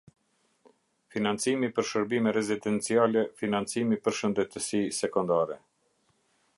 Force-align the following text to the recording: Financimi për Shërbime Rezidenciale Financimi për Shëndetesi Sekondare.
Financimi 1.15 1.69
për 1.75 1.87
Shërbime 1.89 2.33
Rezidenciale 2.39 3.23
Financimi 3.43 4.01
për 4.07 4.19
Shëndetesi 4.21 4.83
Sekondare. 5.03 5.61